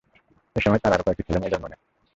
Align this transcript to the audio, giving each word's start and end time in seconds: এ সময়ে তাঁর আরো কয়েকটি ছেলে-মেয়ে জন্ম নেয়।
এ 0.55 0.61
সময়ে 0.61 0.81
তাঁর 0.83 0.93
আরো 0.93 1.03
কয়েকটি 1.05 1.23
ছেলে-মেয়ে 1.27 1.53
জন্ম 1.53 1.65
নেয়। 1.67 1.81